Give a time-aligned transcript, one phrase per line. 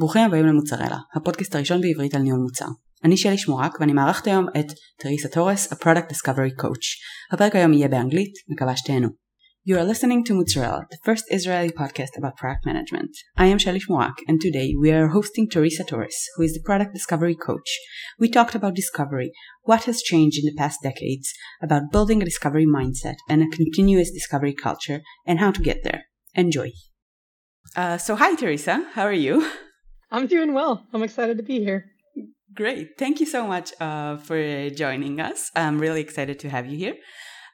[0.00, 2.64] ברוכים הבאים למוצרלה, הפודקאסט הראשון בעברית על ניהול מוצר.
[3.04, 4.66] אני שלי שמורק ואני מארחת היום את
[4.98, 6.86] תריסה תורס, a product Discovery Coach.
[7.32, 9.08] הפרק היום יהיה באנגלית, מקווה שתהנו.
[9.68, 13.12] You are listening to Mozzarella, the first Israeli podcast about product management.
[13.44, 16.92] I am Shelly Shmorak, and today we are hosting Teresa Torres, who is the product
[16.98, 17.70] discovery coach.
[18.22, 19.30] We talked about discovery,
[19.70, 21.28] what has changed in the past decades,
[21.66, 26.02] about building a discovery mindset and a continuous discovery culture, and how to get there.
[26.44, 26.68] Enjoy.
[27.80, 28.74] Uh, so, hi, Teresa.
[28.96, 29.36] How are you?
[30.10, 30.84] I'm doing well.
[30.92, 31.90] I'm excited to be here.
[32.54, 32.98] Great.
[32.98, 35.50] Thank you so much uh, for joining us.
[35.54, 36.96] I'm really excited to have you here.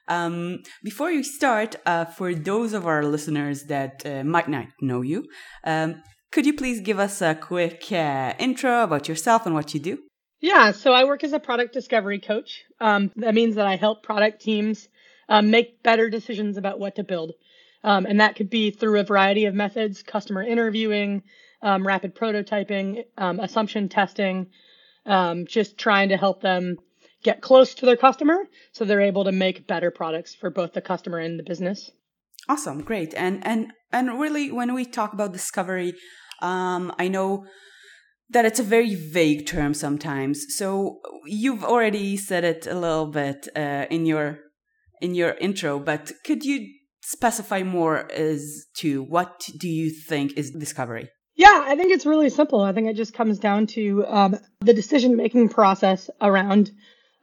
[0.07, 5.01] Um, before you start, uh, for those of our listeners that uh, might not know
[5.01, 5.25] you,
[5.63, 9.79] um, could you please give us a quick uh, intro about yourself and what you
[9.79, 9.99] do?
[10.39, 12.63] Yeah, so I work as a product discovery coach.
[12.79, 14.87] Um, that means that I help product teams
[15.29, 17.33] um, make better decisions about what to build.
[17.83, 21.23] Um, and that could be through a variety of methods customer interviewing,
[21.61, 24.47] um, rapid prototyping, um, assumption testing,
[25.05, 26.77] um, just trying to help them
[27.23, 28.37] get close to their customer
[28.71, 31.91] so they're able to make better products for both the customer and the business.
[32.47, 33.13] Awesome, great.
[33.15, 35.93] And and and really when we talk about discovery,
[36.41, 37.45] um, I know
[38.29, 40.45] that it's a very vague term sometimes.
[40.49, 44.39] So you've already said it a little bit uh, in your
[45.01, 50.51] in your intro, but could you specify more as to what do you think is
[50.51, 51.09] discovery?
[51.37, 52.61] Yeah, I think it's really simple.
[52.61, 56.71] I think it just comes down to um, the decision making process around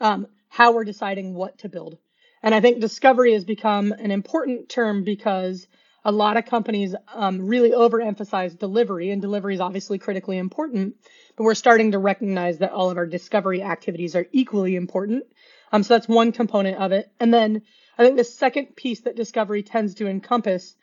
[0.00, 1.98] um, how we're deciding what to build.
[2.40, 5.66] And I think discovery has become an important term because
[6.04, 10.94] a lot of companies um, really overemphasize delivery, and delivery is obviously critically important.
[11.36, 15.24] But we're starting to recognize that all of our discovery activities are equally important.
[15.72, 17.10] Um, so that's one component of it.
[17.18, 17.62] And then
[17.98, 20.76] I think the second piece that discovery tends to encompass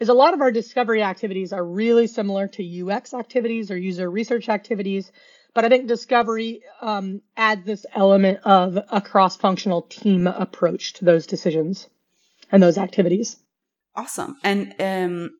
[0.00, 4.10] is a lot of our discovery activities are really similar to UX activities or user
[4.10, 5.12] research activities.
[5.54, 11.04] But I think discovery um, adds this element of a cross functional team approach to
[11.04, 11.88] those decisions
[12.50, 13.36] and those activities.
[13.94, 14.36] Awesome.
[14.42, 15.30] And um,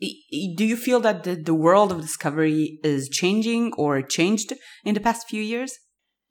[0.00, 4.52] do you feel that the, the world of discovery is changing or changed
[4.84, 5.78] in the past few years?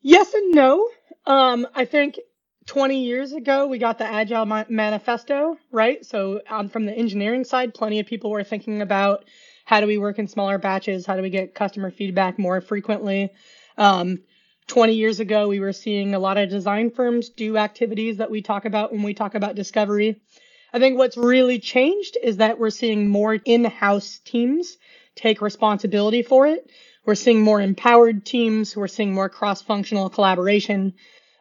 [0.01, 0.89] Yes and no.
[1.25, 2.19] Um, I think
[2.67, 6.05] 20 years ago, we got the Agile Ma- Manifesto, right?
[6.05, 9.25] So, um, from the engineering side, plenty of people were thinking about
[9.65, 11.05] how do we work in smaller batches?
[11.05, 13.31] How do we get customer feedback more frequently?
[13.77, 14.19] Um,
[14.67, 18.41] 20 years ago, we were seeing a lot of design firms do activities that we
[18.41, 20.21] talk about when we talk about discovery.
[20.73, 24.77] I think what's really changed is that we're seeing more in house teams
[25.15, 26.69] take responsibility for it.
[27.05, 28.75] We're seeing more empowered teams.
[28.75, 30.93] We're seeing more cross functional collaboration.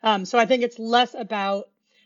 [0.06, 1.64] Um, so I think it's less about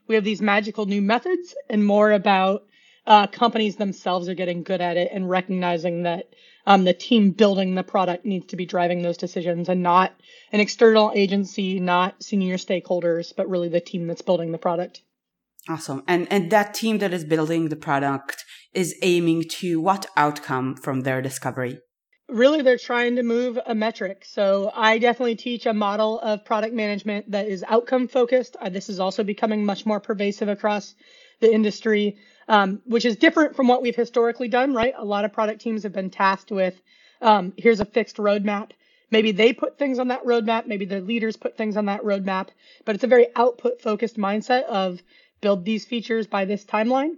[0.09, 2.63] we have these magical new methods and more about
[3.07, 6.31] uh, companies themselves are getting good at it and recognizing that
[6.67, 10.15] um, the team building the product needs to be driving those decisions and not
[10.51, 15.03] an external agency, not senior stakeholders, but really the team that's building the product.
[15.69, 16.03] Awesome.
[16.09, 21.03] And and that team that is building the product is aiming to what outcome from
[21.03, 21.81] their discovery?
[22.31, 24.25] Really, they're trying to move a metric.
[24.25, 28.57] So I definitely teach a model of product management that is outcome focused.
[28.61, 30.95] Uh, this is also becoming much more pervasive across
[31.41, 32.17] the industry,
[32.49, 34.95] um, which is different from what we've historically done, right?
[34.97, 36.81] A lot of product teams have been tasked with
[37.21, 38.71] um, here's a fixed roadmap.
[39.11, 40.67] Maybe they put things on that roadmap.
[40.67, 42.49] Maybe their leaders put things on that roadmap.
[42.85, 45.03] But it's a very output focused mindset of
[45.41, 47.17] build these features by this timeline.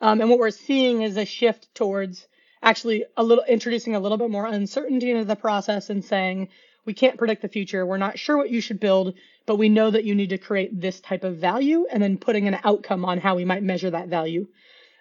[0.00, 2.26] Um, and what we're seeing is a shift towards
[2.64, 6.48] actually a little introducing a little bit more uncertainty into the process and saying
[6.84, 7.86] we can't predict the future.
[7.86, 9.14] We're not sure what you should build,
[9.46, 12.48] but we know that you need to create this type of value and then putting
[12.48, 14.48] an outcome on how we might measure that value.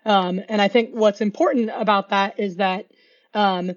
[0.05, 2.87] Um, and I think what's important about that is that
[3.33, 3.71] um,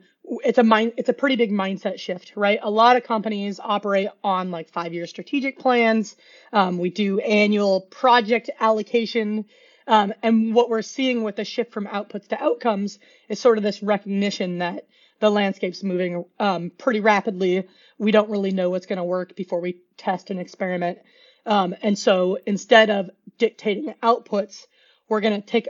[0.44, 2.58] it's a mind, it's a pretty big mindset shift, right?
[2.62, 6.16] A lot of companies operate on like five year strategic plans.
[6.52, 9.44] Um, we do annual project allocation.
[9.86, 12.98] Um, and what we're seeing with the shift from outputs to outcomes
[13.28, 14.86] is sort of this recognition that
[15.20, 17.68] the landscape's moving um, pretty rapidly.
[17.98, 20.98] We don't really know what's going to work before we test and experiment.
[21.46, 24.66] Um, and so instead of dictating outputs,
[25.08, 25.68] we're going to take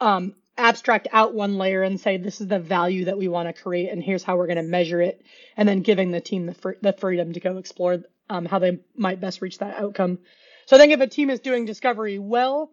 [0.00, 3.62] um, abstract out one layer and say this is the value that we want to
[3.62, 5.22] create and here's how we're going to measure it
[5.56, 8.78] and then giving the team the, fr- the freedom to go explore um, how they
[8.96, 10.18] might best reach that outcome
[10.64, 12.70] so i think if a team is doing discovery well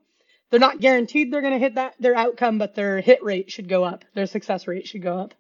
[0.54, 3.68] they're not guaranteed they're going to hit that their outcome but their hit rate should
[3.68, 5.34] go up their success rate should go up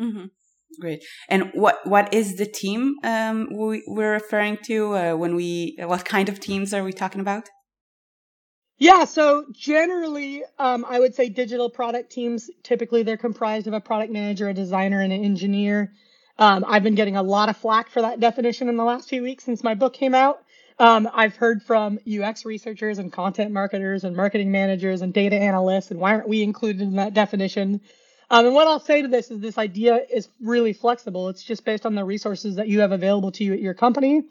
[0.00, 0.26] mm-hmm.
[0.80, 5.76] great and what what is the team um, we, we're referring to uh, when we
[5.80, 7.48] what kind of teams are we talking about
[8.80, 13.80] yeah, so generally, um, I would say digital product teams, typically they're comprised of a
[13.80, 15.92] product manager, a designer, and an engineer.
[16.38, 19.20] Um, I've been getting a lot of flack for that definition in the last few
[19.20, 20.38] weeks since my book came out.
[20.80, 25.90] Um, I've heard from UX researchers and content marketers and marketing managers and data analysts,
[25.90, 27.80] and why aren't we included in that definition?
[28.30, 31.30] Um, and what I'll say to this is this idea is really flexible.
[31.30, 34.22] It's just based on the resources that you have available to you at your company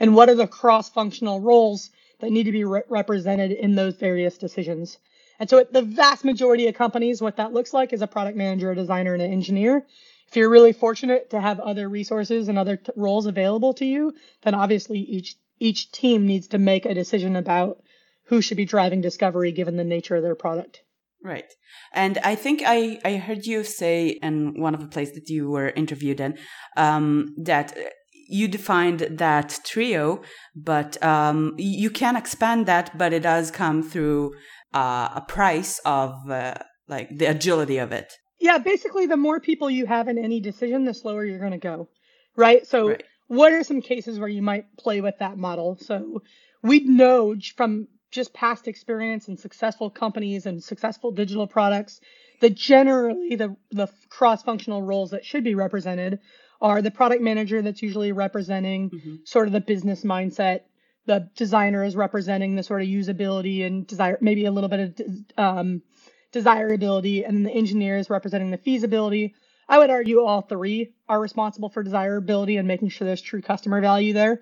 [0.00, 3.94] and what are the cross functional roles that need to be re- represented in those
[3.94, 4.98] various decisions.
[5.38, 8.36] And so, at the vast majority of companies, what that looks like is a product
[8.36, 9.86] manager, a designer, and an engineer.
[10.28, 14.14] If you're really fortunate to have other resources and other t- roles available to you,
[14.42, 17.80] then obviously each each team needs to make a decision about
[18.26, 20.80] who should be driving discovery given the nature of their product.
[21.24, 21.50] Right.
[21.92, 25.48] And I think I, I heard you say in one of the places that you
[25.48, 26.36] were interviewed in
[26.76, 27.78] um, that
[28.28, 30.22] you defined that trio,
[30.56, 34.34] but um, you can expand that, but it does come through
[34.74, 36.54] uh, a price of uh,
[36.88, 38.12] like the agility of it.
[38.40, 41.58] Yeah, basically, the more people you have in any decision, the slower you're going to
[41.58, 41.88] go.
[42.34, 42.66] Right.
[42.66, 45.78] So right what are some cases where you might play with that model?
[45.80, 46.22] So
[46.62, 51.98] we know from just past experience and successful companies and successful digital products
[52.42, 56.18] that generally the, the cross-functional roles that should be represented
[56.60, 59.14] are the product manager that's usually representing mm-hmm.
[59.24, 60.60] sort of the business mindset
[61.06, 65.06] the designer is representing the sort of usability and desire maybe a little bit of
[65.38, 65.82] um,
[66.32, 69.34] desirability and then the engineer is representing the feasibility
[69.68, 73.80] I would argue all three are responsible for desirability and making sure there's true customer
[73.80, 74.40] value there.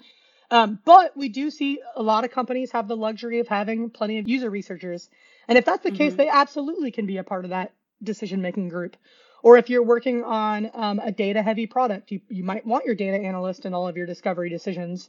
[0.51, 4.19] Um, but we do see a lot of companies have the luxury of having plenty
[4.19, 5.09] of user researchers.
[5.47, 5.99] And if that's the mm-hmm.
[5.99, 7.73] case, they absolutely can be a part of that
[8.03, 8.97] decision making group.
[9.43, 12.95] Or if you're working on um, a data heavy product, you, you might want your
[12.95, 15.09] data analyst in all of your discovery decisions.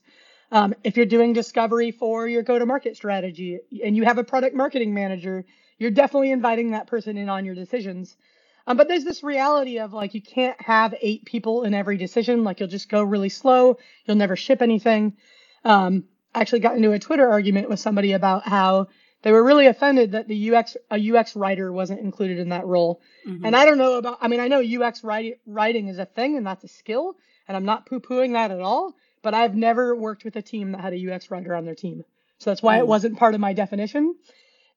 [0.51, 4.23] Um, if you're doing discovery for your go to market strategy and you have a
[4.23, 5.45] product marketing manager,
[5.79, 8.15] you're definitely inviting that person in on your decisions.
[8.67, 12.43] Um, but there's this reality of like you can't have eight people in every decision.
[12.43, 13.77] Like you'll just go really slow.
[14.05, 15.17] You'll never ship anything.
[15.63, 18.87] Um, I actually got into a Twitter argument with somebody about how
[19.23, 23.01] they were really offended that the UX a UX writer wasn't included in that role.
[23.27, 23.45] Mm-hmm.
[23.45, 24.17] And I don't know about.
[24.21, 27.15] I mean, I know UX write, writing is a thing and that's a skill,
[27.47, 28.95] and I'm not poo pooing that at all.
[29.23, 32.03] But I've never worked with a team that had a UX writer on their team,
[32.39, 32.79] so that's why mm.
[32.79, 34.15] it wasn't part of my definition.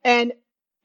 [0.04, 0.32] And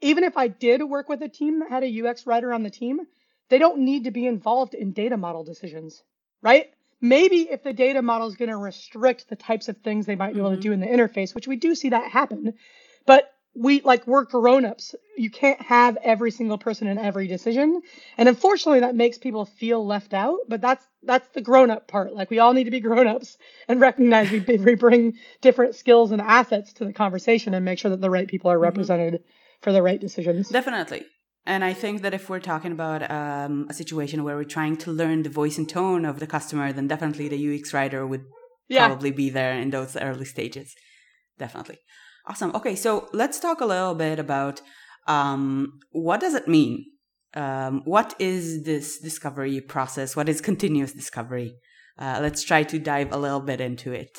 [0.00, 2.70] even if I did work with a team that had a UX writer on the
[2.70, 3.00] team,
[3.48, 6.02] they don't need to be involved in data model decisions,
[6.42, 6.70] right?
[7.00, 10.34] Maybe if the data model is going to restrict the types of things they might
[10.34, 10.62] be able to mm-hmm.
[10.62, 12.54] do in the interface, which we do see that happen,
[13.06, 14.94] but we like we're grown-ups.
[15.16, 17.82] You can't have every single person in every decision.
[18.16, 22.14] And unfortunately that makes people feel left out, but that's that's the grown-up part.
[22.14, 26.22] Like we all need to be grown-ups and recognize we, we bring different skills and
[26.22, 28.64] assets to the conversation and make sure that the right people are mm-hmm.
[28.64, 29.14] represented.
[29.14, 29.30] Mm-hmm
[29.62, 30.48] for the right decisions.
[30.48, 31.04] Definitely.
[31.46, 34.92] And I think that if we're talking about um, a situation where we're trying to
[34.92, 38.24] learn the voice and tone of the customer, then definitely the UX writer would
[38.68, 38.86] yeah.
[38.86, 40.74] probably be there in those early stages.
[41.38, 41.78] Definitely.
[42.26, 42.54] Awesome.
[42.54, 44.60] Okay, so let's talk a little bit about
[45.06, 46.84] um, what does it mean?
[47.34, 50.14] Um, what is this discovery process?
[50.14, 51.54] What is continuous discovery?
[51.98, 54.18] Uh, let's try to dive a little bit into it.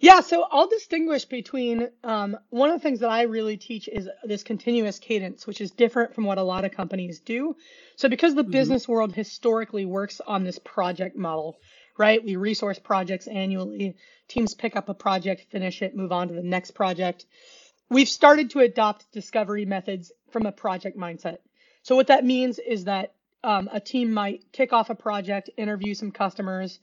[0.00, 4.08] Yeah, so I'll distinguish between um, one of the things that I really teach is
[4.22, 7.56] this continuous cadence, which is different from what a lot of companies do.
[7.96, 8.52] So, because the mm-hmm.
[8.52, 11.58] business world historically works on this project model,
[11.98, 12.24] right?
[12.24, 13.96] We resource projects annually,
[14.28, 17.26] teams pick up a project, finish it, move on to the next project.
[17.90, 21.38] We've started to adopt discovery methods from a project mindset.
[21.82, 25.94] So, what that means is that um, a team might kick off a project, interview
[25.94, 26.78] some customers,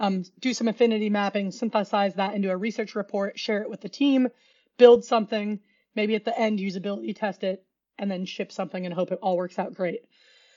[0.00, 3.88] um, do some affinity mapping, synthesize that into a research report, share it with the
[3.88, 4.28] team,
[4.76, 5.60] build something,
[5.94, 7.64] maybe at the end usability test it,
[7.98, 10.00] and then ship something and hope it all works out great.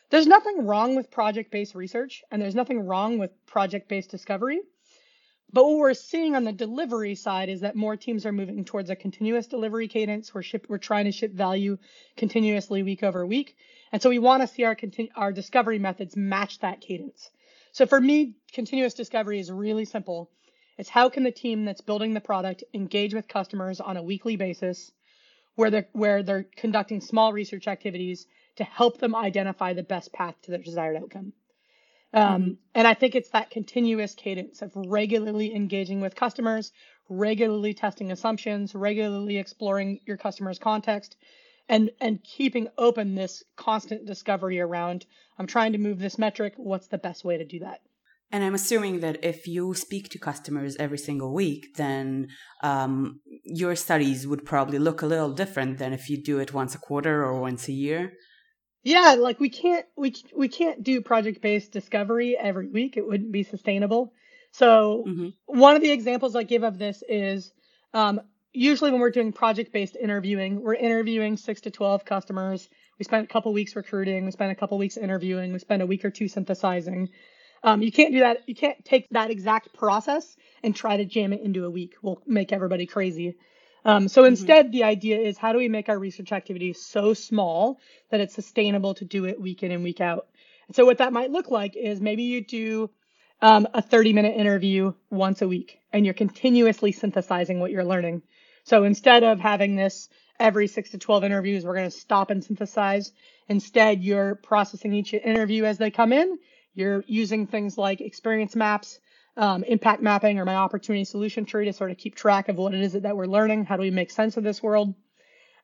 [0.10, 4.62] There's nothing wrong with project based research, and there's nothing wrong with project based discovery.
[5.52, 8.90] But what we're seeing on the delivery side is that more teams are moving towards
[8.90, 10.34] a continuous delivery cadence.
[10.34, 11.78] We're ship, we're trying to ship value
[12.18, 13.56] continuously week over week.
[13.92, 17.32] And so we want to see our continu- our discovery methods match that cadence.
[17.72, 20.30] So for me, continuous discovery is really simple.
[20.78, 24.36] It's how can the team that's building the product engage with customers on a weekly
[24.36, 24.92] basis
[25.56, 30.36] where they're, where they're conducting small research activities to help them identify the best path
[30.44, 31.34] to their desired outcome.
[32.14, 32.58] Um.
[32.74, 36.72] And I think it's that continuous cadence of regularly engaging with customers,
[37.10, 41.18] regularly testing assumptions, regularly exploring your customer's context,
[41.70, 45.06] and and keeping open this constant discovery around
[45.38, 47.82] i'm trying to move this metric what's the best way to do that
[48.32, 52.28] and i'm assuming that if you speak to customers every single week then
[52.64, 56.76] um, your studies would probably look a little different than if you do it once
[56.76, 58.14] a quarter or once a year
[58.84, 62.96] Yeah, like we can't we we can't do project based discovery every week.
[62.96, 64.14] It wouldn't be sustainable.
[64.52, 65.30] So mm-hmm.
[65.46, 67.52] one of the examples I give of this is
[67.94, 68.22] um,
[68.58, 72.70] usually when we're doing project based interviewing, we're interviewing six to 12 customers.
[72.98, 74.26] We spend a couple weeks recruiting.
[74.26, 75.54] We spend a couple weeks interviewing.
[75.54, 77.10] We spend a week or two synthesizing.
[77.64, 78.48] Um, you can't do that.
[78.48, 81.96] You can't take that exact process and try to jam it into a week.
[82.02, 83.36] We'll make everybody crazy.
[83.86, 84.30] Um, so mm-hmm.
[84.30, 84.72] instead, mm-hmm.
[84.72, 88.96] the idea is how do we make our research activities so small that it's sustainable
[88.96, 90.28] to do it week in and week out?
[90.68, 92.90] And so what that might look like is maybe you do
[93.42, 98.24] um, a 30 minute interview once a week and you're continuously synthesizing what you're learning.
[98.68, 100.10] So instead of having this
[100.42, 103.14] every six to 12 interviews, we're going to stop and synthesize.
[103.48, 106.38] Instead, you're processing each interview as they come in.
[106.74, 109.00] You're using things like experience maps,
[109.38, 112.74] um, impact mapping, or my opportunity solution tree to sort of keep track of what
[112.74, 113.64] it is that we're learning.
[113.64, 114.94] How do we make sense of this world?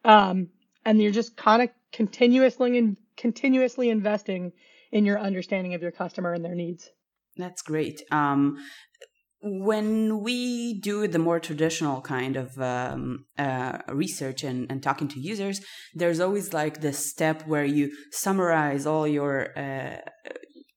[0.05, 0.47] Um,
[0.85, 4.53] and you're just kind of continuously and continuously investing
[4.93, 6.89] in your understanding of your customer and their needs.
[7.35, 8.01] That's great.
[8.11, 8.59] Um,
[9.43, 15.19] when we do the more traditional kind of um, uh, research and, and talking to
[15.19, 15.59] users,
[15.93, 19.97] there's always like this step where you summarize all your uh,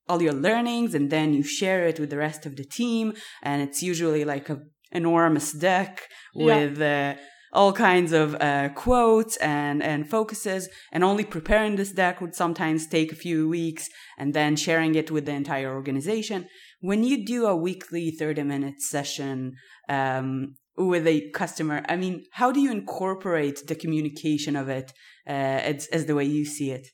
[0.08, 3.62] all your learnings and then you share it with the rest of the team, and
[3.62, 6.02] it's usually like a enormous deck
[6.34, 6.78] with.
[6.78, 7.14] Yeah.
[7.16, 12.34] Uh, all kinds of uh, quotes and, and focuses, and only preparing this deck would
[12.34, 16.46] sometimes take a few weeks, and then sharing it with the entire organization.
[16.80, 19.54] When you do a weekly 30 minute session
[19.88, 24.92] um, with a customer, I mean, how do you incorporate the communication of it
[25.26, 26.88] uh, as, as the way you see it?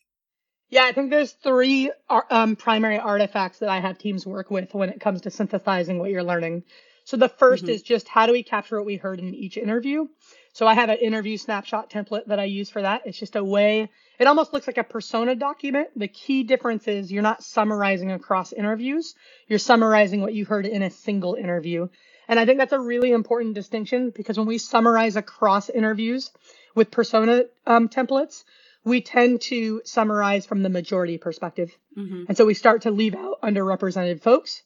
[0.71, 4.89] Yeah, I think there's three um, primary artifacts that I have teams work with when
[4.89, 6.63] it comes to synthesizing what you're learning.
[7.05, 7.69] So the 1st mm-hmm.
[7.69, 10.07] is just how do we capture what we heard in each interview?
[10.55, 13.03] So I have an interview snapshot template that I use for that.
[13.05, 13.91] It's just a way,
[14.23, 15.89] it almost looks like a persona document.
[15.97, 19.17] The key difference is you're not summarizing across interviews.
[19.49, 21.89] You're summarizing what you heard in a single interview.
[22.29, 26.31] And I think that's a really important distinction because when we summarize across interviews
[26.77, 28.45] with persona um, templates,
[28.85, 31.77] we tend to summarize from the majority perspective.
[31.99, 32.27] Mm-hmm.
[32.29, 34.63] And so we start to leave out underrepresented folks,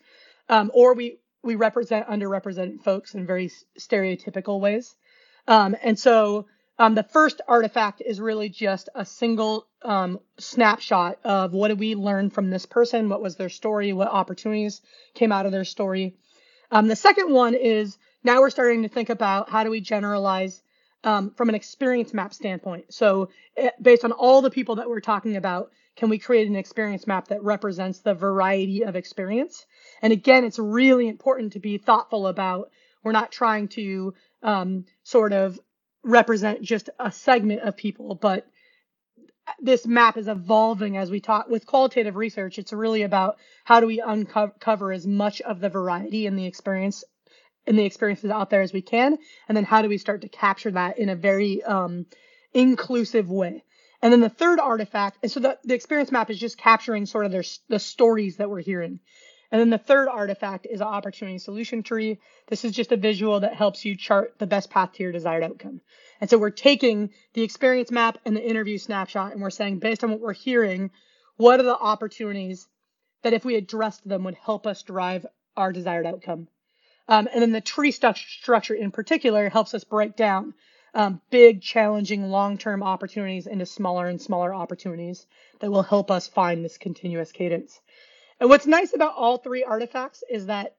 [0.50, 4.94] um, or we, we represent underrepresented folks in very stereotypical ways.
[5.48, 6.46] Um, and so
[6.78, 11.94] um, the first artifact is really just a single um, snapshot of what did we
[11.94, 14.82] learn from this person, what was their story, what opportunities
[15.14, 16.16] came out of their story.
[16.70, 20.62] Um, the second one is now we're starting to think about how do we generalize
[21.04, 22.92] um, from an experience map standpoint.
[22.92, 26.48] So it, eh, based on all the people that we're talking about, can we create
[26.48, 29.64] an experience map that represents the variety of experience?
[30.02, 32.70] And again, it's really important to be thoughtful about
[33.02, 35.58] we're not trying to um, sort of
[36.06, 38.46] represent just a segment of people, but
[39.60, 42.58] this map is evolving as we talk with qualitative research.
[42.58, 47.04] It's really about how do we uncover as much of the variety in the experience
[47.66, 50.28] in the experiences out there as we can, and then how do we start to
[50.28, 52.06] capture that in a very um,
[52.54, 53.64] inclusive way.
[54.00, 57.26] And then the third artifact, and so the, the experience map is just capturing sort
[57.26, 59.00] of their, the stories that we're hearing.
[59.52, 62.18] And then the third artifact is an opportunity solution tree.
[62.48, 65.44] This is just a visual that helps you chart the best path to your desired
[65.44, 65.80] outcome.
[66.20, 70.02] And so we're taking the experience map and the interview snapshot and we're saying, based
[70.02, 70.90] on what we're hearing,
[71.36, 72.66] what are the opportunities
[73.22, 75.26] that if we addressed them would help us drive
[75.56, 76.48] our desired outcome?
[77.08, 80.54] Um, and then the tree structure in particular helps us break down
[80.96, 85.26] um, big, challenging, long-term opportunities into smaller and smaller opportunities
[85.60, 87.80] that will help us find this continuous cadence.
[88.40, 90.76] And what's nice about all three artifacts is that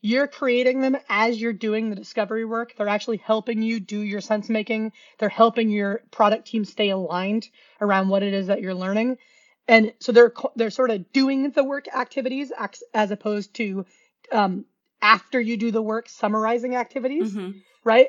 [0.00, 2.74] you're creating them as you're doing the discovery work.
[2.76, 4.92] They're actually helping you do your sense making.
[5.18, 7.48] They're helping your product team stay aligned
[7.80, 9.18] around what it is that you're learning.
[9.66, 12.52] And so they're they're sort of doing the work activities
[12.94, 13.84] as opposed to
[14.32, 14.64] um,
[15.02, 17.58] after you do the work summarizing activities, mm-hmm.
[17.84, 18.08] right?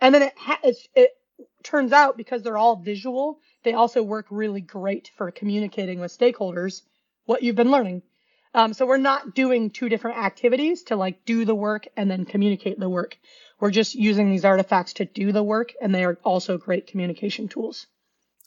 [0.00, 1.10] And then it, ha- it
[1.62, 6.82] turns out because they're all visual, they also work really great for communicating with stakeholders
[7.26, 8.02] what you've been learning.
[8.54, 12.24] Um, so we're not doing two different activities to like do the work and then
[12.24, 13.16] communicate the work.
[13.60, 17.48] We're just using these artifacts to do the work and they are also great communication
[17.48, 17.86] tools.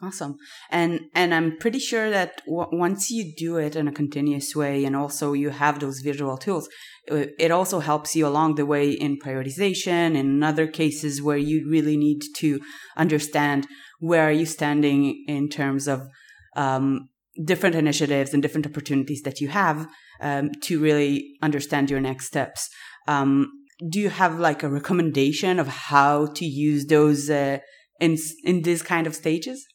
[0.01, 0.37] Awesome.
[0.69, 4.83] And, and I'm pretty sure that w- once you do it in a continuous way
[4.83, 6.67] and also you have those visual tools,
[7.07, 11.95] it also helps you along the way in prioritization in other cases where you really
[11.95, 12.59] need to
[12.97, 13.67] understand
[13.99, 16.09] where are you standing in terms of
[16.55, 17.07] um,
[17.43, 19.87] different initiatives and different opportunities that you have
[20.21, 22.69] um, to really understand your next steps.
[23.07, 23.51] Um,
[23.89, 27.59] do you have like a recommendation of how to use those uh,
[27.99, 29.65] in in these kind of stages?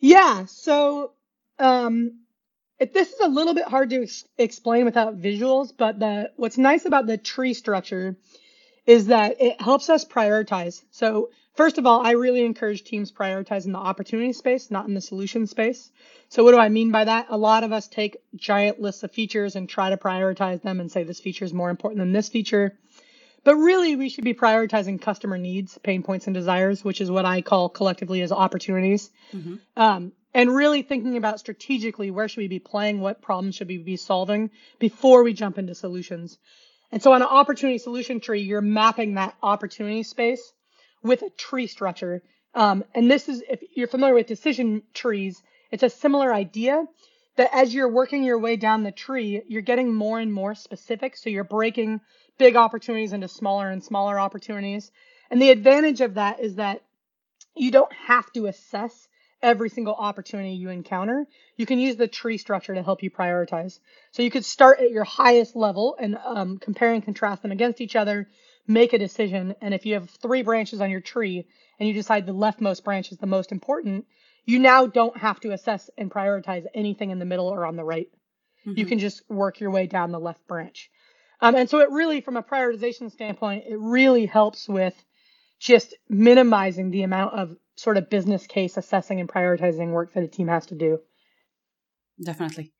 [0.00, 0.44] Yeah.
[0.46, 1.12] So
[1.58, 2.24] um,
[2.78, 6.58] it, this is a little bit hard to ex- explain without visuals, but the what's
[6.58, 8.16] nice about the tree structure
[8.86, 10.82] is that it helps us prioritize.
[10.90, 14.94] So first of all, I really encourage teams prioritize in the opportunity space, not in
[14.94, 15.90] the solution space.
[16.28, 17.26] So what do I mean by that?
[17.30, 20.90] A lot of us take giant lists of features and try to prioritize them and
[20.90, 22.76] say this feature is more important than this feature.
[23.44, 27.26] But really, we should be prioritizing customer needs, pain points, and desires, which is what
[27.26, 29.10] I call collectively as opportunities.
[29.34, 29.56] Mm-hmm.
[29.76, 33.78] Um, and really thinking about strategically where should we be playing, what problems should we
[33.78, 36.38] be solving before we jump into solutions.
[36.90, 40.52] And so on an opportunity solution tree, you're mapping that opportunity space
[41.04, 42.22] with a tree structure.
[42.54, 46.84] Um, and this is, if you're familiar with decision trees, it's a similar idea
[47.36, 51.16] that as you're working your way down the tree, you're getting more and more specific.
[51.16, 52.00] So you're breaking
[52.38, 54.90] big opportunities into smaller and smaller opportunities.
[55.30, 56.82] And the advantage of that is that
[57.56, 59.08] you don't have to assess
[59.42, 61.26] every single opportunity you encounter.
[61.56, 63.78] You can use the tree structure to help you prioritize.
[64.12, 67.80] So you could start at your highest level and um, compare and contrast them against
[67.80, 68.28] each other,
[68.66, 69.54] make a decision.
[69.60, 71.46] And if you have three branches on your tree
[71.78, 74.06] and you decide the leftmost branch is the most important,
[74.44, 77.84] you now don't have to assess and prioritize anything in the middle or on the
[77.84, 78.08] right.
[78.66, 78.78] Mm-hmm.
[78.78, 80.90] You can just work your way down the left branch.
[81.40, 84.94] Um, and so it really, from a prioritization standpoint, it really helps with
[85.58, 90.28] just minimizing the amount of sort of business case assessing and prioritizing work that a
[90.28, 91.00] team has to do.
[92.22, 92.72] Definitely.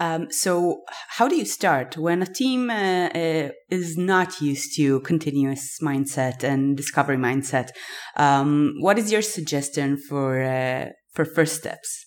[0.00, 5.00] Um, so, how do you start when a team uh, uh, is not used to
[5.00, 7.68] continuous mindset and discovery mindset?
[8.16, 12.06] Um, what is your suggestion for uh, for first steps?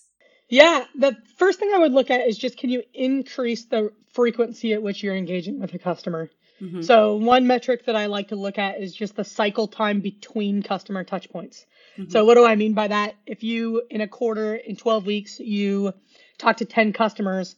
[0.50, 4.72] Yeah, the first thing I would look at is just can you increase the frequency
[4.72, 6.30] at which you're engaging with a customer?
[6.60, 6.82] Mm-hmm.
[6.82, 10.62] So one metric that I like to look at is just the cycle time between
[10.62, 11.64] customer touchpoints.
[11.98, 12.10] Mm-hmm.
[12.10, 13.14] So what do I mean by that?
[13.26, 15.92] If you in a quarter in 12 weeks you
[16.38, 17.56] talk to 10 customers,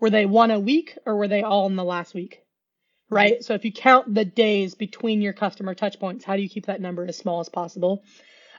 [0.00, 2.42] were they one a week or were they all in the last week?
[3.08, 3.44] Right?
[3.44, 6.80] So if you count the days between your customer touchpoints, how do you keep that
[6.80, 8.02] number as small as possible?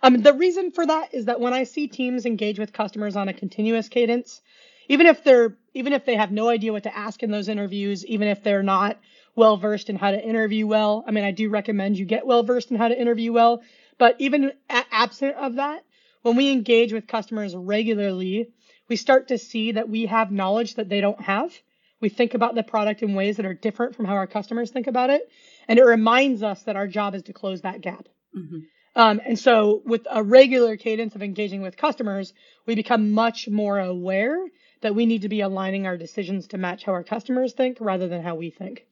[0.01, 3.27] Um, the reason for that is that when I see teams engage with customers on
[3.27, 4.41] a continuous cadence,
[4.87, 8.05] even if they're even if they have no idea what to ask in those interviews,
[8.05, 8.97] even if they're not
[9.35, 11.03] well versed in how to interview well.
[11.07, 13.61] I mean, I do recommend you get well versed in how to interview well,
[13.97, 15.83] but even absent of that,
[16.21, 18.49] when we engage with customers regularly,
[18.89, 21.53] we start to see that we have knowledge that they don't have.
[21.99, 24.87] We think about the product in ways that are different from how our customers think
[24.87, 25.29] about it.
[25.67, 28.07] And it reminds us that our job is to close that gap.
[28.37, 28.59] Mm-hmm.
[28.95, 32.33] Um, and so with a regular cadence of engaging with customers,
[32.65, 34.37] we become much more aware
[34.81, 38.07] that we need to be aligning our decisions to match how our customers think rather
[38.07, 38.85] than how we think.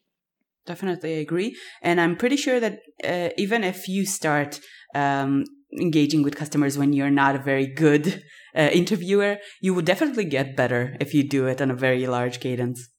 [0.65, 1.55] Definitely agree.
[1.81, 4.59] And I'm pretty sure that uh, even if you start
[4.95, 5.45] um,
[5.79, 8.23] engaging with customers when you're not a very good
[8.55, 12.39] uh, interviewer, you would definitely get better if you do it on a very large
[12.39, 12.89] cadence.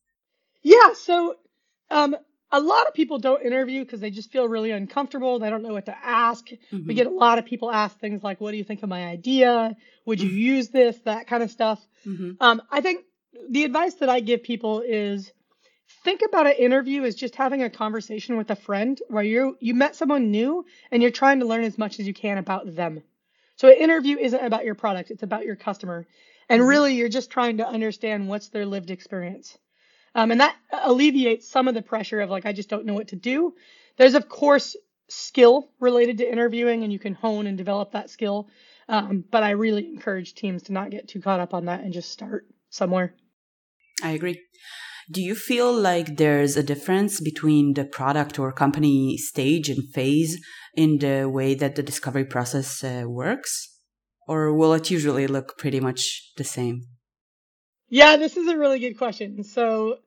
[0.62, 0.92] Yeah.
[0.94, 1.36] So,
[1.90, 2.16] um,
[2.52, 5.38] a lot of people don't interview because they just feel really uncomfortable.
[5.38, 6.46] They don't know what to ask.
[6.46, 6.86] Mm-hmm.
[6.86, 9.06] We get a lot of people ask things like, "What do you think of my
[9.06, 9.76] idea?
[10.04, 10.38] Would you mm-hmm.
[10.38, 11.84] use this?" That kind of stuff.
[12.06, 12.32] Mm-hmm.
[12.40, 13.04] Um, I think
[13.50, 15.32] the advice that I give people is
[16.04, 19.74] think about an interview as just having a conversation with a friend where you you
[19.74, 23.02] met someone new and you're trying to learn as much as you can about them.
[23.56, 26.06] So an interview isn't about your product, it's about your customer.
[26.48, 26.68] And mm-hmm.
[26.68, 29.58] really you're just trying to understand what's their lived experience.
[30.14, 33.08] Um, and that alleviates some of the pressure of like I just don't know what
[33.08, 33.54] to do.
[33.96, 34.76] There's of course
[35.08, 38.48] skill related to interviewing and you can hone and develop that skill.
[38.88, 41.92] Um, but I really encourage teams to not get too caught up on that and
[41.92, 43.14] just start somewhere.
[44.02, 44.40] I agree.
[45.10, 50.36] Do you feel like there's a difference between the product or company stage and phase
[50.74, 53.68] in the way that the discovery process uh, works?
[54.26, 56.82] Or will it usually look pretty much the same?
[57.88, 59.44] Yeah, this is a really good question.
[59.44, 59.98] So,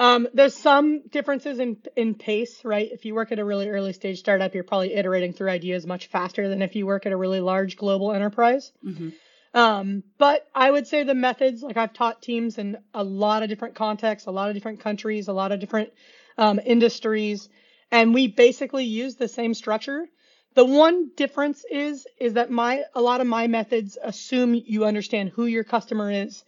[0.00, 2.88] um, there's some differences in in pace, right?
[2.90, 6.06] If you work at a really early stage startup, you're probably iterating through ideas much
[6.06, 8.72] faster than if you work at a really large global enterprise.
[8.84, 9.10] Mm-hmm.
[9.52, 13.48] Um, but I would say the methods, like I've taught teams in a lot of
[13.48, 15.90] different contexts, a lot of different countries, a lot of different
[16.38, 17.48] um, industries,
[17.90, 20.06] and we basically use the same structure.
[20.54, 25.30] The one difference is is that my a lot of my methods assume you understand
[25.30, 26.44] who your customer is,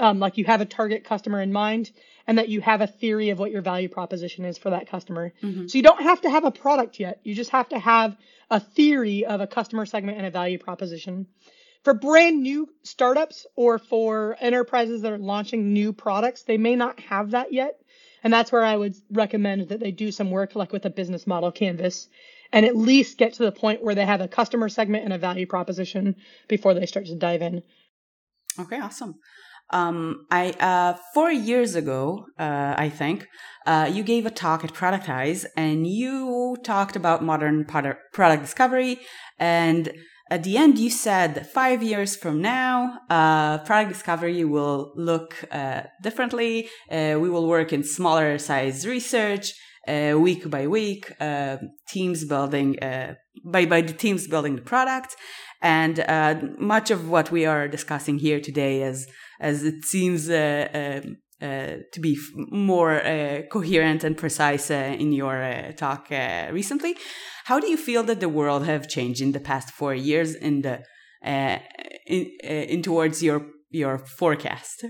[0.00, 1.90] um, like you have a target customer in mind,
[2.26, 5.32] and that you have a theory of what your value proposition is for that customer.
[5.42, 5.66] Mm-hmm.
[5.66, 7.20] So you don't have to have a product yet.
[7.22, 8.16] You just have to have
[8.50, 11.26] a theory of a customer segment and a value proposition
[11.86, 16.98] for brand new startups or for enterprises that are launching new products, they may not
[16.98, 17.80] have that yet.
[18.24, 21.28] And that's where I would recommend that they do some work like with a business
[21.28, 22.08] model canvas
[22.50, 25.18] and at least get to the point where they have a customer segment and a
[25.18, 26.16] value proposition
[26.48, 27.62] before they start to dive in.
[28.58, 29.14] Okay, awesome.
[29.70, 33.26] Um, I uh, four years ago, uh, I think,
[33.66, 39.00] uh, you gave a talk at Productize, and you talked about modern product, product discovery.
[39.38, 39.92] And
[40.30, 45.82] at the end, you said five years from now, uh, product discovery will look uh,
[46.02, 46.68] differently.
[46.90, 49.52] Uh, we will work in smaller size research.
[49.86, 51.12] Week by week,
[51.88, 52.76] teams building
[53.44, 55.16] by by the teams building the product,
[55.62, 56.04] and
[56.58, 59.08] much of what we are discussing here today is
[59.40, 61.02] as it seems uh,
[61.42, 66.96] uh, to be more uh, coherent and precise uh, in your uh, talk uh, recently.
[67.44, 70.62] How do you feel that the world have changed in the past four years in
[70.62, 70.82] the
[71.22, 74.86] in, in towards your your forecast?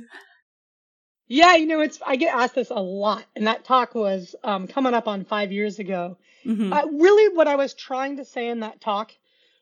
[1.29, 4.67] Yeah, you know, it's I get asked this a lot, and that talk was um,
[4.69, 6.17] coming up on five years ago.
[6.45, 6.97] Mm-hmm.
[6.97, 9.13] really, what I was trying to say in that talk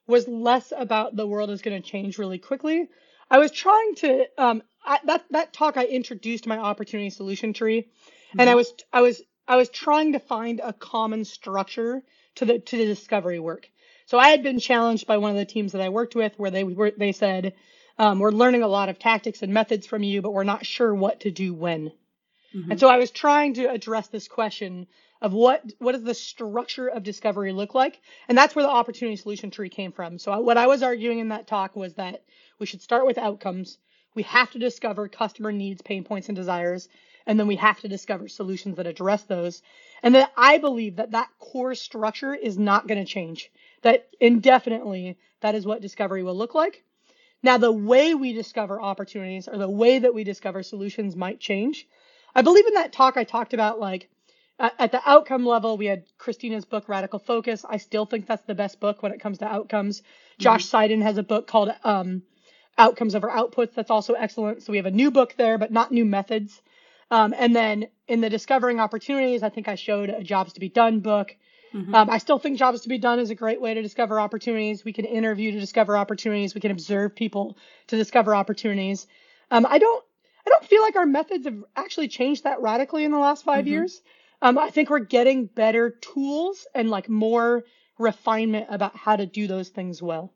[0.07, 2.89] was less about the world is going to change really quickly.
[3.31, 7.83] I was trying to um, I, that that talk I introduced my opportunity solution tree,
[7.83, 8.41] mm-hmm.
[8.41, 12.03] and I was I was I was trying to find a common structure
[12.37, 13.71] to the to the discovery work.
[14.07, 16.51] So I had been challenged by one of the teams that I worked with, where
[16.51, 17.55] they were they said,
[17.99, 20.95] um, "We're learning a lot of tactics and methods from you, but we're not sure
[20.95, 21.93] what to do when."
[22.55, 22.73] Mm-hmm.
[22.73, 24.87] And so I was trying to address this question
[25.21, 29.17] of what what does the structure of discovery look like, and that's where the opportunity
[29.17, 30.19] solution tree came from.
[30.19, 32.25] So what I was arguing in that talk was that
[32.59, 33.79] we should start with outcomes
[34.15, 36.89] we have to discover customer needs, pain points, and desires,
[37.27, 39.63] and then we have to discover solutions that address those.
[40.03, 43.51] And that I believe that that core structure is not going to change.
[43.83, 46.85] That indefinitely, that is what discovery will look like.
[47.45, 51.87] Now, the way we discover opportunities or the way that we discover solutions might change.
[52.35, 54.09] I believe in that talk I talked about like
[54.59, 57.65] at the outcome level, we had Christina's book, Radical Focus.
[57.69, 60.03] I still think that's the best book when it comes to outcomes.
[60.39, 60.95] Josh mm-hmm.
[60.95, 62.23] Seiden has a book called um,
[62.79, 63.75] outcomes over outputs.
[63.75, 64.63] That's also excellent.
[64.63, 66.63] So we have a new book there, but not new methods.
[67.11, 70.71] Um, and then in the discovering opportunities, I think I showed a jobs to be
[70.71, 71.37] done book.
[71.75, 71.95] Mm-hmm.
[71.95, 74.85] Um, I still think jobs to be done is a great way to discover opportunities.
[74.85, 76.55] We can interview to discover opportunities.
[76.55, 77.59] We can observe people
[77.89, 79.07] to discover opportunities.
[79.51, 80.05] Um, I don't,
[80.47, 83.59] I don't feel like our methods have actually changed that radically in the last 5
[83.59, 83.69] mm-hmm.
[83.69, 84.03] years.
[84.41, 87.65] Um, I think we're getting better tools and like more
[87.99, 90.33] refinement about how to do those things well.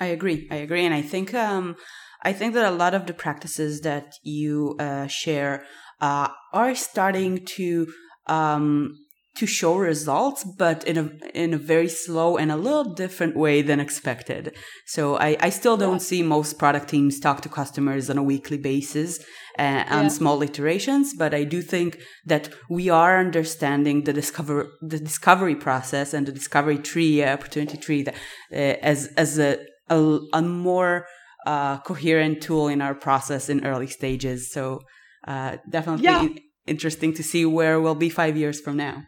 [0.00, 0.48] I agree.
[0.50, 1.76] I agree, and I think um,
[2.22, 5.64] I think that a lot of the practices that you uh, share
[6.00, 7.86] uh, are starting to
[8.26, 9.03] um,
[9.36, 13.62] to show results, but in a in a very slow and a little different way
[13.62, 14.54] than expected.
[14.86, 16.10] So I, I still don't yeah.
[16.10, 19.18] see most product teams talk to customers on a weekly basis
[19.58, 20.08] uh, on yeah.
[20.08, 26.14] small iterations, but I do think that we are understanding the discover the discovery process
[26.14, 28.14] and the discovery tree, uh, opportunity tree, that,
[28.52, 29.58] uh, as as a
[29.90, 31.06] a, a more
[31.44, 34.52] uh, coherent tool in our process in early stages.
[34.52, 34.80] So
[35.26, 36.28] uh, definitely yeah.
[36.66, 39.02] interesting to see where we'll be five years from now.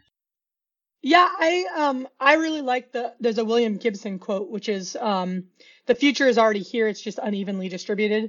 [1.01, 5.45] Yeah, I um I really like the there's a William Gibson quote which is um
[5.85, 8.25] the future is already here it's just unevenly distributed.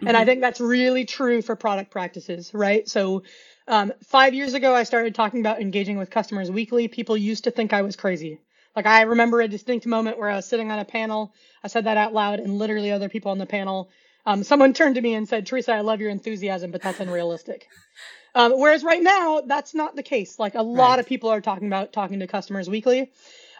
[0.00, 0.08] Mm-hmm.
[0.08, 0.26] And I mm-hmm.
[0.26, 2.88] think that's really true for product practices, right?
[2.88, 3.22] So
[3.68, 6.88] um, five years ago, I started talking about engaging with customers weekly.
[6.88, 8.40] People used to think I was crazy.
[8.74, 11.32] Like I remember a distinct moment where I was sitting on a panel.
[11.62, 13.90] I said that out loud, and literally other people on the panel,
[14.26, 17.68] um, someone turned to me and said, "Teresa, I love your enthusiasm, but that's unrealistic."
[18.34, 20.38] Um, whereas right now, that's not the case.
[20.38, 20.98] Like a lot right.
[21.00, 23.10] of people are talking about talking to customers weekly.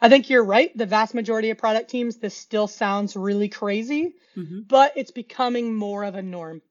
[0.00, 0.76] I think you're right.
[0.76, 4.60] The vast majority of product teams, this still sounds really crazy, mm-hmm.
[4.66, 6.62] but it's becoming more of a norm.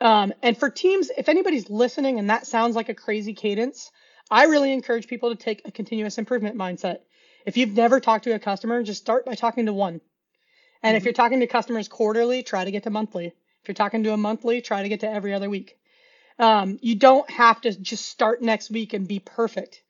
[0.00, 3.90] Um, and for teams, if anybody's listening and that sounds like a crazy cadence,
[4.30, 7.00] I really encourage people to take a continuous improvement mindset.
[7.44, 10.00] If you've never talked to a customer, just start by talking to one.
[10.82, 10.96] And mm-hmm.
[10.96, 13.26] if you're talking to customers quarterly, try to get to monthly.
[13.26, 15.78] If you're talking to a monthly, try to get to every other week.
[16.38, 19.82] Um, you don't have to just start next week and be perfect.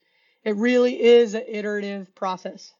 [0.45, 2.73] It really is an iterative process.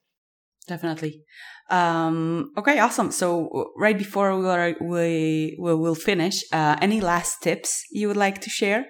[0.67, 1.23] Definitely.
[1.71, 3.11] Um, okay, awesome.
[3.11, 8.17] So right before we are, we, we will finish, uh, any last tips you would
[8.17, 8.87] like to share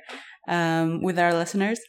[0.49, 1.81] um, with our listeners?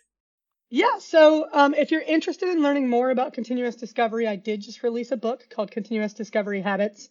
[0.72, 4.84] Yeah, so um, if you're interested in learning more about continuous discovery, I did just
[4.84, 7.10] release a book called Continuous Discovery Habits.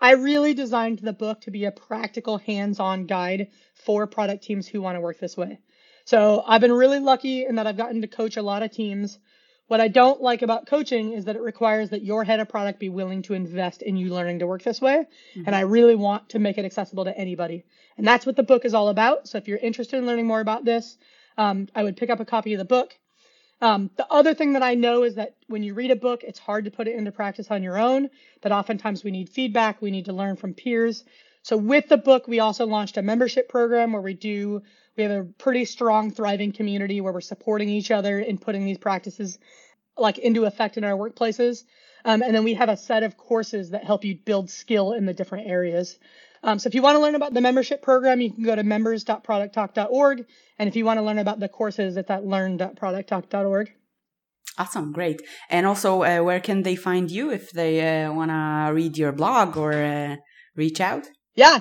[0.00, 4.66] I really designed the book to be a practical, hands on guide for product teams
[4.66, 5.58] who want to work this way.
[6.04, 9.18] So I've been really lucky in that I've gotten to coach a lot of teams.
[9.66, 12.80] What I don't like about coaching is that it requires that your head of product
[12.80, 15.04] be willing to invest in you learning to work this way.
[15.34, 15.42] Mm-hmm.
[15.44, 17.66] And I really want to make it accessible to anybody.
[17.98, 19.28] And that's what the book is all about.
[19.28, 20.96] So if you're interested in learning more about this,
[21.36, 22.96] um, I would pick up a copy of the book.
[23.60, 26.38] Um, the other thing that I know is that when you read a book, it's
[26.38, 28.08] hard to put it into practice on your own,
[28.42, 31.04] that oftentimes we need feedback, we need to learn from peers.
[31.42, 34.62] So with the book, we also launched a membership program where we do
[34.96, 38.78] we have a pretty strong, thriving community where we're supporting each other in putting these
[38.78, 39.38] practices
[39.96, 41.64] like into effect in our workplaces.
[42.04, 45.06] Um, and then we have a set of courses that help you build skill in
[45.06, 45.98] the different areas.
[46.42, 48.62] Um, so if you want to learn about the membership program, you can go to
[48.62, 50.24] members.producttalk.org.
[50.58, 53.72] And if you want to learn about the courses, it's at learn.producttalk.org.
[54.58, 55.22] Awesome, great.
[55.50, 59.12] And also, uh, where can they find you if they uh, want to read your
[59.12, 60.16] blog or uh,
[60.56, 61.06] reach out?
[61.34, 61.60] Yeah.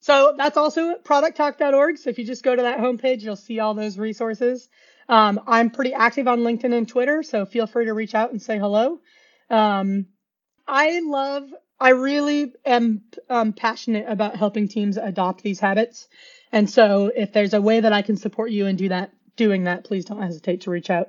[0.00, 1.98] So that's also at producttalk.org.
[1.98, 4.68] So if you just go to that homepage, you'll see all those resources.
[5.08, 8.40] Um, I'm pretty active on LinkedIn and Twitter, so feel free to reach out and
[8.40, 9.00] say hello.
[9.50, 10.06] Um,
[10.66, 11.44] I love,
[11.80, 16.08] I really am um, passionate about helping teams adopt these habits.
[16.50, 19.64] And so if there's a way that I can support you and do that, doing
[19.64, 21.08] that, please don't hesitate to reach out.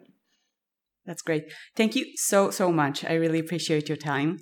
[1.06, 1.46] That's great.
[1.76, 3.04] Thank you so, so much.
[3.04, 4.38] I really appreciate your time.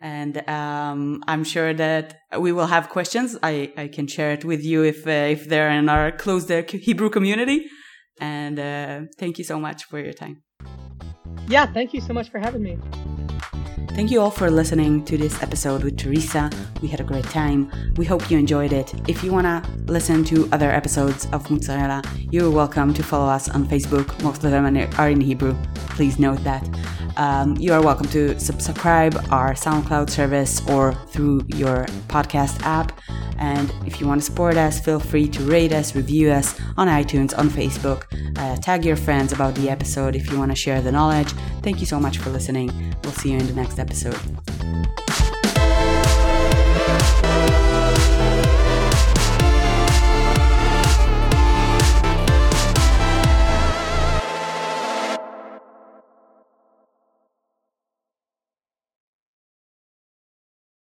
[0.00, 3.36] And um, I'm sure that we will have questions.
[3.42, 6.62] I, I can share it with you if uh, if they're in our closed uh,
[6.68, 7.66] Hebrew community.
[8.20, 10.42] And uh, thank you so much for your time.
[11.48, 12.78] Yeah, thank you so much for having me.
[13.94, 16.50] Thank you all for listening to this episode with Teresa.
[16.80, 17.70] We had a great time.
[17.96, 18.92] We hope you enjoyed it.
[19.08, 23.48] If you want to listen to other episodes of Mozzarella, you're welcome to follow us
[23.48, 24.22] on Facebook.
[24.22, 24.64] Most of them
[24.98, 25.54] are in Hebrew.
[25.90, 26.66] Please note that.
[27.16, 32.98] Um, you are welcome to subscribe our SoundCloud service or through your podcast app.
[33.38, 36.88] And if you want to support us, feel free to rate us, review us on
[36.88, 38.04] iTunes, on Facebook.
[38.38, 41.32] Uh, tag your friends about the episode if you want to share the knowledge.
[41.62, 42.70] Thank you so much for listening.
[43.02, 44.20] We'll see you in the next episode.